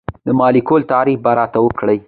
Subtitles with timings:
[0.25, 1.97] د مالیکول تعریف به راته وکړئ.